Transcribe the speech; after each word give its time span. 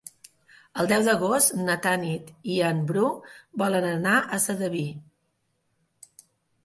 El 0.83 0.87
deu 0.91 1.03
d'agost 1.07 1.51
na 1.67 1.75
Tanit 1.83 2.31
i 2.55 2.57
en 2.69 2.81
Bru 2.93 3.05
volen 3.65 3.87
anar 3.93 4.15
a 4.19 4.41
Sedaví. 4.47 4.85